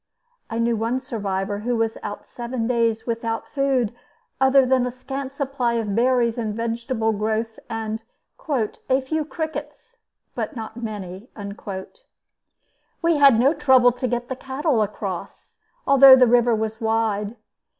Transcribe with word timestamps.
I 0.49 0.57
knew 0.57 0.75
one 0.75 0.99
survivor 0.99 1.59
who 1.59 1.75
was 1.75 1.95
out 2.01 2.25
seven 2.25 2.65
days 2.65 3.05
without 3.05 3.45
food 3.47 3.93
other 4.41 4.65
than 4.65 4.87
a 4.87 4.89
scant 4.89 5.31
supply 5.31 5.73
of 5.73 5.95
berries 5.95 6.39
and 6.39 6.55
vegetable 6.55 7.11
growth 7.11 7.59
and 7.69 8.01
"a 8.89 8.99
few 8.99 9.23
crickets, 9.23 9.97
but 10.33 10.55
not 10.55 10.75
many." 10.75 11.29
We 13.03 13.17
had 13.17 13.39
no 13.39 13.53
trouble 13.53 13.91
to 13.91 14.07
get 14.07 14.27
the 14.27 14.35
cattle 14.35 14.81
across, 14.81 15.59
although 15.85 16.15
the 16.15 16.25
river 16.25 16.55
was 16.55 16.81
wide. 16.81 17.35